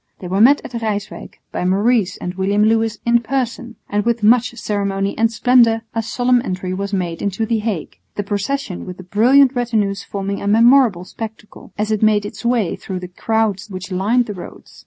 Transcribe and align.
They 0.17 0.27
were 0.27 0.41
met 0.41 0.61
at 0.65 0.73
Ryswyck 0.81 1.39
by 1.51 1.63
Maurice 1.63 2.17
and 2.17 2.33
William 2.33 2.63
Lewis 2.65 2.97
in 3.05 3.19
person, 3.19 3.75
and 3.87 4.03
with 4.03 4.23
much 4.23 4.55
ceremony 4.55 5.15
and 5.15 5.31
splendour 5.31 5.83
a 5.93 6.01
solemn 6.01 6.41
entry 6.43 6.73
was 6.73 6.91
made 6.91 7.21
into 7.21 7.45
the 7.45 7.59
Hague, 7.59 7.99
the 8.15 8.23
procession 8.23 8.87
with 8.87 8.97
the 8.97 9.03
brilliant 9.03 9.53
retinues 9.55 10.03
forming 10.03 10.41
a 10.41 10.47
memorable 10.47 11.05
spectacle, 11.05 11.71
as 11.77 11.91
it 11.91 12.01
made 12.01 12.25
its 12.25 12.43
way 12.43 12.75
through 12.75 12.99
the 12.99 13.09
crowds 13.09 13.69
which 13.69 13.91
lined 13.91 14.25
the 14.25 14.33
roads. 14.33 14.79